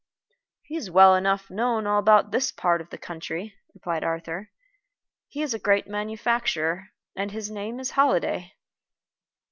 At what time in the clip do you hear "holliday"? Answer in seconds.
7.91-8.53